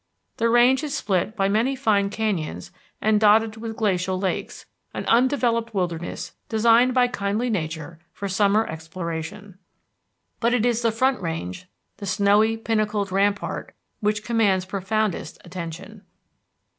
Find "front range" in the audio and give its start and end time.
10.91-11.67